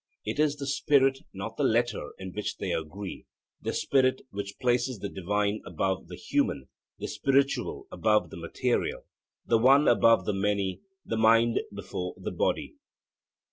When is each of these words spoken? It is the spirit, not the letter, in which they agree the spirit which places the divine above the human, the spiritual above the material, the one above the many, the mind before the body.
It 0.25 0.39
is 0.39 0.55
the 0.55 0.65
spirit, 0.65 1.19
not 1.31 1.57
the 1.57 1.63
letter, 1.63 2.13
in 2.17 2.31
which 2.33 2.57
they 2.57 2.71
agree 2.73 3.27
the 3.61 3.71
spirit 3.71 4.23
which 4.31 4.57
places 4.59 4.97
the 4.97 5.09
divine 5.09 5.61
above 5.63 6.07
the 6.07 6.15
human, 6.15 6.69
the 6.97 7.07
spiritual 7.07 7.85
above 7.91 8.31
the 8.31 8.37
material, 8.37 9.05
the 9.45 9.59
one 9.59 9.87
above 9.87 10.25
the 10.25 10.33
many, 10.33 10.81
the 11.05 11.17
mind 11.17 11.59
before 11.71 12.15
the 12.17 12.31
body. 12.31 12.77